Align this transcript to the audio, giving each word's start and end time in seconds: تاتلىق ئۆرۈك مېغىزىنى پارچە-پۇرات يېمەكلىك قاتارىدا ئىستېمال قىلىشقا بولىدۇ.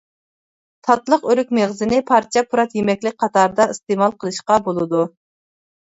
تاتلىق 0.87 1.27
ئۆرۈك 1.31 1.51
مېغىزىنى 1.57 1.99
پارچە-پۇرات 2.11 2.75
يېمەكلىك 2.79 3.19
قاتارىدا 3.25 3.71
ئىستېمال 3.75 4.19
قىلىشقا 4.25 4.59
بولىدۇ. 4.69 5.05